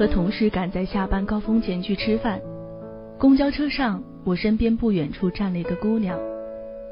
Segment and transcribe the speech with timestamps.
[0.00, 2.40] 和同事赶在下班高峰前去吃饭，
[3.18, 6.18] 公交车上，我身边不远处站了一个姑娘，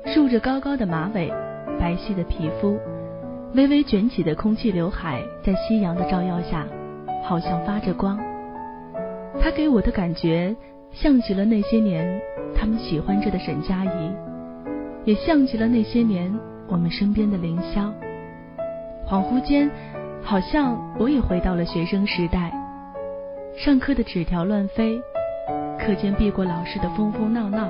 [0.04, 1.32] 梳着高高的马尾，
[1.80, 2.78] 白皙的皮肤，
[3.54, 6.66] 微微卷起的空气刘海在夕阳的照耀下，
[7.24, 8.20] 好像发着光。
[9.40, 10.54] 她给我的感觉，
[10.92, 12.20] 像极了那些年
[12.54, 14.12] 他们喜欢着的沈佳宜，
[15.06, 16.30] 也像极了那些年
[16.68, 17.90] 我们身边的凌霄。
[19.08, 19.70] 恍惚间。
[20.20, 22.52] 好像我也回到了学生时代，
[23.56, 25.00] 上课的纸条乱飞，
[25.78, 27.68] 课间避过老师的疯疯闹闹，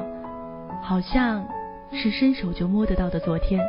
[0.83, 1.47] 好像
[1.93, 3.61] 是伸手就摸得到的昨天。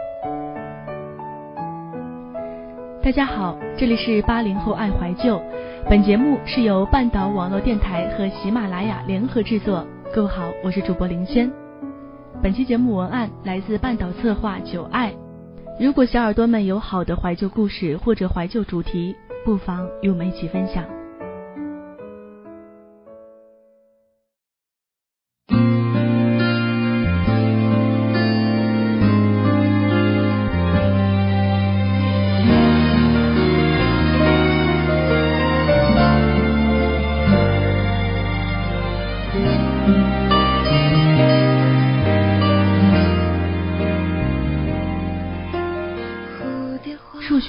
[3.01, 5.41] 大家好，这里是八零后爱怀旧，
[5.89, 9.85] 本节目是由半岛网络电台和喜马拉雅联合制作。
[10.13, 11.49] 各位好，我是主播林轩。
[12.41, 15.13] 本期节目文案来自半岛策划九爱。
[15.79, 20.83] 如果小耳朵们有好的怀旧故事或者怀旧主题，不妨与我们一起分享。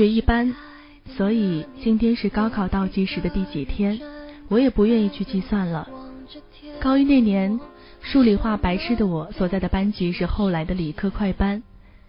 [0.01, 0.55] 学一般，
[1.15, 4.01] 所以今天是高考倒计时的第几天，
[4.49, 5.87] 我也不愿意去计算了。
[6.81, 7.61] 高一那年，
[8.01, 11.63] 数理化白痴的我所在的班级是后来的理科快班，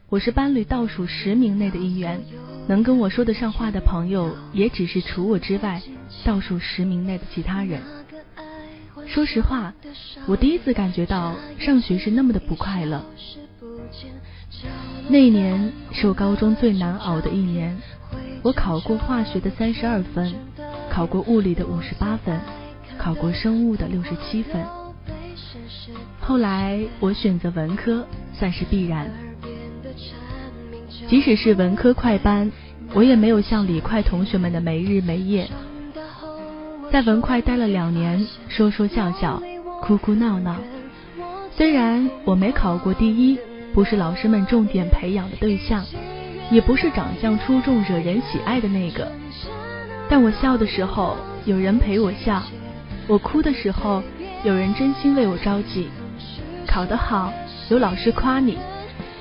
[0.08, 2.22] 我是班里倒数十名内的一员，
[2.66, 5.82] 能跟我说得上话的朋友也只是除我之外
[6.24, 7.82] 倒数十名内的其他人。
[9.06, 9.74] 说实话，
[10.28, 13.06] 我第一次感觉到上学是那么的不快乐。
[15.09, 17.78] 那一年是我高中最难熬的一年，
[18.41, 20.34] 我考过化学的三十二分，
[20.90, 22.40] 考过物理的五十八分，
[22.97, 24.63] 考过生物的六十七分。
[26.19, 29.09] 后来我选择文科，算是必然。
[31.09, 32.52] 即使是文科快班，
[32.94, 35.50] 我也没有像理快同学们的没日没夜。
[36.91, 39.41] 在文快待了两年，说说笑笑，
[39.81, 40.56] 哭哭闹闹。
[41.58, 43.38] 虽然我没考过第一。
[43.74, 45.86] 不是老师们重点培养的对象，
[46.52, 49.12] 也不是长相出众、惹人喜爱的那个。
[50.09, 51.16] 但我笑的时候，
[51.46, 52.42] 有人陪我笑；
[53.08, 54.04] 我哭的时候，
[54.44, 55.88] 有人真心为我着急。
[56.68, 57.32] 考得好，
[57.70, 58.58] 有老师夸你，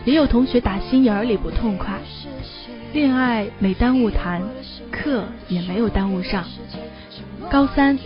[0.04, 1.98] 也有同学打心眼里不痛快。
[2.92, 4.42] 恋爱没耽误谈，
[4.90, 6.44] 课也没有耽误上。
[7.48, 7.96] 高三，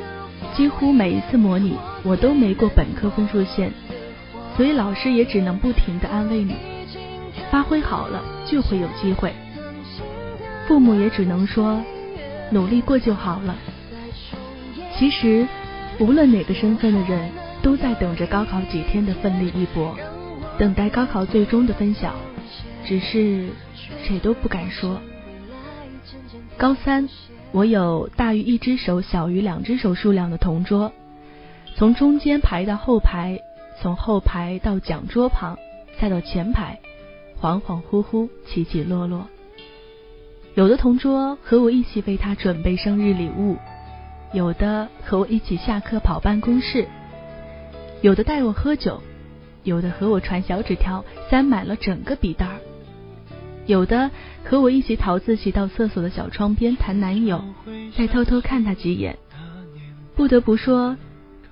[0.55, 3.73] 几乎每一次模拟，我都没过本科分数线。
[4.57, 6.55] 所以老师也只能不停的安慰你，
[7.51, 9.33] 发挥好了就会有机会。
[10.69, 11.83] 父母也只能说，
[12.51, 13.57] 努力过就好了。
[14.97, 15.47] 其实，
[15.99, 17.31] 无论哪个身份的人，
[17.63, 19.97] 都在等着高考几天的奋力一搏，
[20.57, 22.15] 等待高考最终的分晓。
[22.87, 23.49] 只是
[24.05, 25.01] 谁都不敢说。
[26.57, 27.09] 高三，
[27.51, 30.93] 我有大于一只手、小于两只手数量的同桌，
[31.75, 33.41] 从中间排到后排。
[33.81, 35.59] 从后排到讲桌旁，
[36.01, 36.81] 再到前排，
[37.41, 39.27] 恍恍惚惚，起起落落。
[40.55, 43.57] 有的同桌和我一起为他准备生日礼物，
[44.33, 46.87] 有的和我一起下课跑办公室，
[48.01, 49.03] 有的带我喝酒，
[49.65, 52.61] 有的和我传小纸条，塞满了整个笔袋儿，
[53.67, 54.13] 有的
[54.45, 57.45] 和我一起逃自习到厕所的小窗边谈男友，
[57.99, 59.19] 再偷偷看他几眼。
[60.15, 60.97] 不得不说，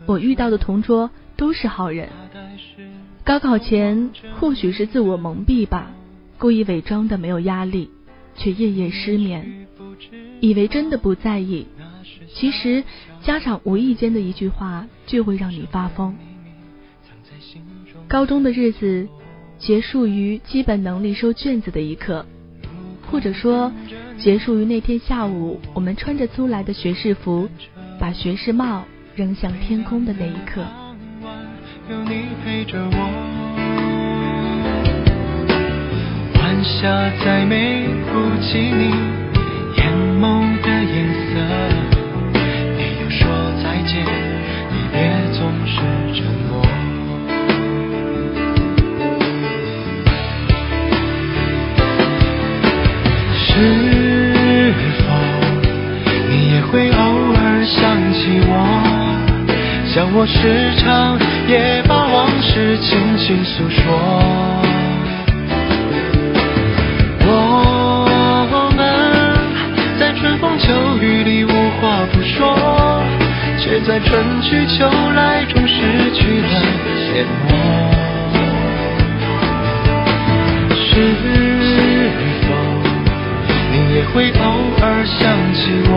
[0.07, 1.11] 我遇到的同桌。
[1.37, 2.08] 都是好人。
[3.25, 5.90] 高考前或许是自我蒙蔽吧，
[6.38, 7.90] 故意伪装的没有压力，
[8.37, 9.67] 却夜夜失眠，
[10.40, 11.67] 以为真的不在意，
[12.34, 12.82] 其实
[13.23, 16.17] 家长无意间的一句话就会让你发疯。
[18.08, 19.06] 高中的日子
[19.58, 22.26] 结束于基本能力收卷子的一刻，
[23.08, 23.73] 或者说
[24.19, 27.49] 结束于那天下午我们穿着租来的学士服，
[28.00, 28.84] 把学士帽
[29.14, 30.67] 扔向天空的那一刻。
[31.88, 32.96] 有你陪着我，
[36.38, 39.22] 晚霞再美不及你
[59.93, 61.19] 像我时常。
[61.49, 63.83] 也把往事轻轻诉说，
[67.27, 68.81] 我们
[69.99, 72.56] 在春风秋雨里无话不说。
[73.59, 76.49] 却在春去秋来中失去了
[77.12, 77.50] 联络。
[80.75, 80.91] 是
[82.43, 82.47] 否
[83.71, 84.43] 你也会偶
[84.81, 85.21] 尔想
[85.53, 85.61] 起
[85.91, 85.94] 我？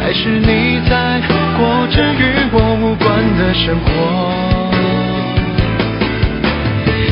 [0.00, 0.50] 还是你
[3.58, 3.90] 生活？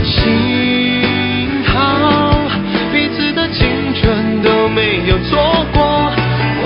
[0.04, 2.48] 幸好
[2.92, 6.12] 彼此的青春都没有错过，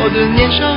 [0.02, 0.69] 我的年少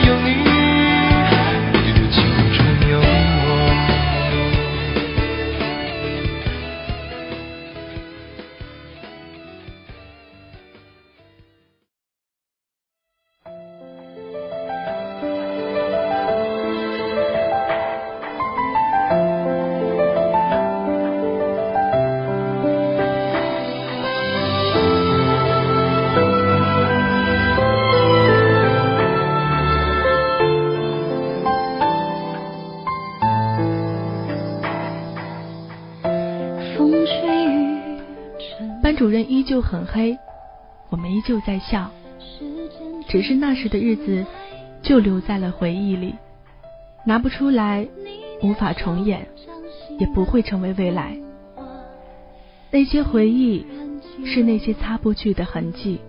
[39.14, 40.18] 人依旧很黑，
[40.90, 41.92] 我们依旧在笑，
[43.08, 44.26] 只是那时的日子
[44.82, 46.16] 就留在了回忆里，
[47.06, 47.88] 拿不出来，
[48.42, 49.28] 无法重演，
[50.00, 51.16] 也不会成为未来。
[52.72, 53.64] 那些回忆
[54.26, 56.02] 是那些擦不去的痕迹。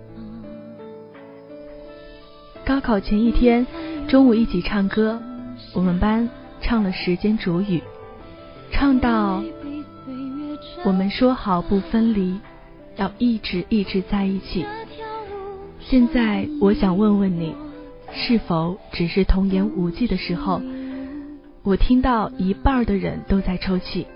[2.65, 3.67] 高考前一天
[4.07, 5.21] 中午一起唱歌，
[5.75, 6.27] 我们班
[6.59, 7.77] 唱了《时间煮雨》，
[8.71, 9.43] 唱到
[10.83, 12.39] 我们说好不分离。
[12.95, 14.65] 要一直一直在一起。
[15.79, 17.53] 现在我想问问你，
[18.13, 20.61] 是否只是童言无忌的时候？
[21.63, 24.07] 我听到一半的人都在抽泣。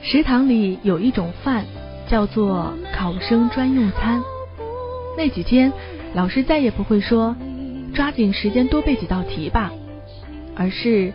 [0.00, 1.64] 食堂里有一种饭
[2.08, 4.22] 叫做考生专用餐。
[5.16, 5.72] 那几天，
[6.14, 7.36] 老师再也不会说
[7.94, 9.72] 抓紧时间多背几道题吧，
[10.56, 11.12] 而是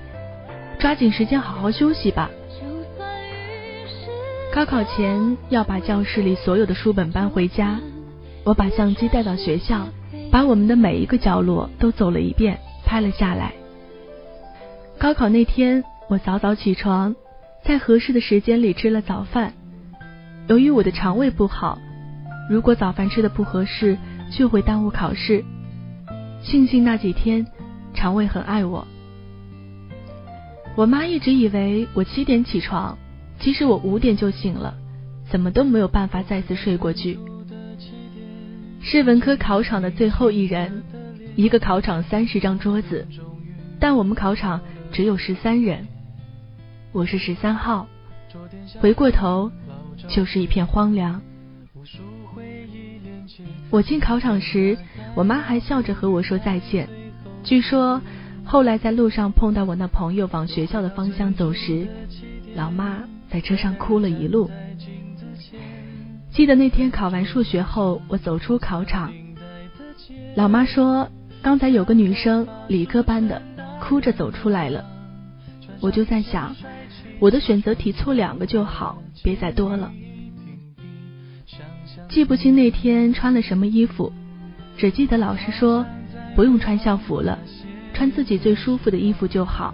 [0.79, 2.31] 抓紧时间好好休息吧。
[4.51, 7.79] 高考前要把教室里所有的书本搬回家，
[8.43, 9.87] 我把相机带到学校，
[10.31, 13.53] 把我们的每一个角落都走了一遍，拍了下来。
[14.97, 17.15] 高考那天，我早早起床，
[17.63, 19.53] 在合适的时间里吃了早饭。
[20.47, 21.77] 由于我的肠胃不好，
[22.49, 23.99] 如果早饭吃的不合适，
[24.35, 25.45] 就会耽误考试。
[26.43, 27.45] 庆幸那几天
[27.93, 28.87] 肠胃很爱我。
[30.75, 32.97] 我妈一直以为我七点起床。
[33.39, 34.75] 其实我五点就醒了，
[35.30, 37.18] 怎么都没有办法再次睡过去。
[38.81, 40.83] 是文科考场的最后一人，
[41.36, 43.07] 一个考场三十张桌子，
[43.80, 45.88] 但我们考场只有十三人，
[46.91, 47.88] 我是十三号。
[48.80, 49.51] 回过头
[50.07, 51.21] 就是一片荒凉。
[53.69, 54.78] 我进考场时，
[55.16, 56.90] 我妈还笑着和我说再见。
[57.44, 58.02] 据说
[58.44, 61.87] 后来在路上碰到我那朋友往学校的方向走时，
[62.56, 63.04] 老妈。
[63.31, 64.50] 在车上哭了一路。
[66.31, 69.12] 记得那天考完数学后，我走出考场，
[70.36, 71.09] 老妈说
[71.42, 73.42] 刚才有个女生理科班的
[73.81, 74.86] 哭着走出来了。
[75.81, 76.56] 我就在想，
[77.19, 79.92] 我的选择题错两个就好，别再多了。
[82.09, 84.14] 记不清那天穿了什么衣服，
[84.78, 85.86] 只记得老师说
[86.36, 87.40] 不用穿校服了，
[87.94, 89.74] 穿自己最舒服的衣服就好。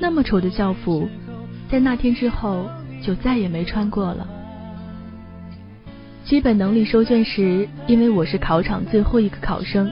[0.00, 1.08] 那么丑的校服。
[1.70, 2.66] 在那天之后，
[3.02, 4.26] 就再也没穿过了。
[6.24, 9.90] 基本能力收卷时，因为我是考场最后一个考生，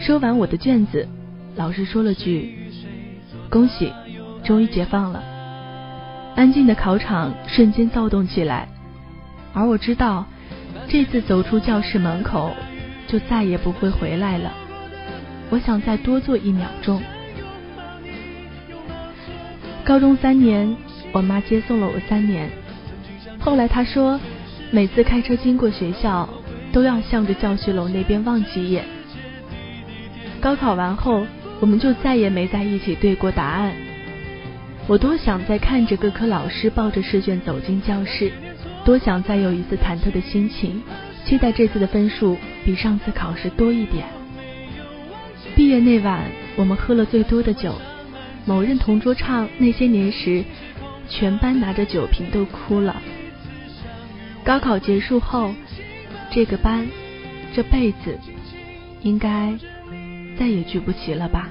[0.00, 1.08] 收完我的卷子，
[1.56, 2.54] 老师说了句
[3.50, 3.92] ：“恭喜，
[4.44, 5.22] 终于解放了。”
[6.36, 8.68] 安静的考场瞬间躁动起来，
[9.52, 10.26] 而我知道，
[10.88, 12.52] 这次走出教室门口，
[13.06, 14.52] 就再也不会回来了。
[15.50, 17.02] 我想再多坐一秒钟。
[19.84, 20.76] 高中三年。
[21.12, 22.48] 我妈接送了我三年，
[23.40, 24.20] 后来她说，
[24.70, 26.28] 每次开车经过学校，
[26.72, 28.84] 都要向着教学楼那边望几眼。
[30.40, 31.26] 高考完后，
[31.58, 33.72] 我们就再也没在一起对过答案。
[34.86, 38.30] 我多想再看着各科老师抱着试卷走进教室，
[38.84, 40.80] 多想再有一次忐忑的心情，
[41.24, 44.06] 期待这次的分数比上次考试多一点。
[45.56, 46.22] 毕业那晚，
[46.54, 47.74] 我们喝了最多的酒，
[48.46, 50.44] 某任同桌唱那些年时。
[51.10, 53.02] 全班拿着酒瓶都哭了。
[54.42, 55.52] 高考结束后，
[56.30, 56.88] 这个班
[57.52, 58.18] 这辈子
[59.02, 59.54] 应该
[60.38, 61.50] 再也聚不齐了吧。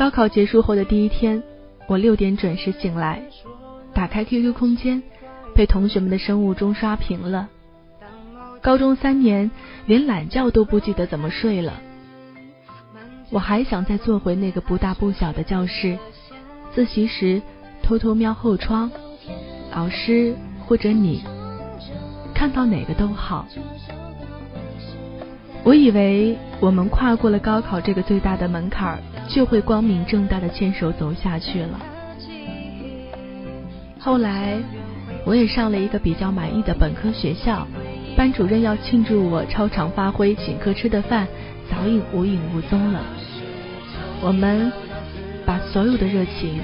[0.00, 1.42] 高考结束后的第一天，
[1.86, 3.22] 我六点准时醒来，
[3.92, 5.02] 打开 QQ 空间，
[5.54, 7.50] 被同学们的生物钟刷屏了。
[8.62, 9.50] 高中三年，
[9.84, 11.74] 连懒觉都不记得怎么睡了。
[13.28, 15.98] 我还想再坐回那个不大不小的教室，
[16.74, 17.42] 自习时
[17.82, 18.90] 偷偷瞄后窗，
[19.70, 21.22] 老师或者你，
[22.34, 23.46] 看到哪个都好。
[25.62, 28.98] 我以为我们跨过了高考这个最大的门槛儿，
[29.32, 31.80] 就会光明正大的牵手走下去了。
[33.98, 34.58] 后来
[35.24, 37.66] 我也上了一个比较满意的本科学校，
[38.16, 41.28] 班主任要庆祝我超常发挥，请客吃的饭
[41.70, 43.00] 早已无影无踪了。
[44.22, 44.72] 我们
[45.46, 46.60] 把所有的热情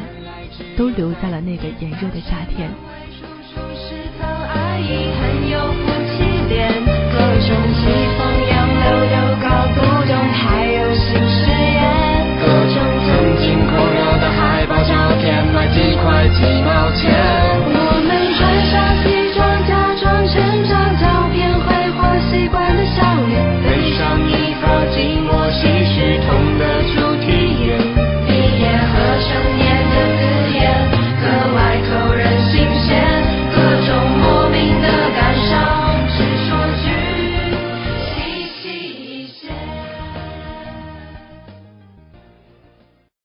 [0.77, 2.71] 都留在了那个炎热的夏天。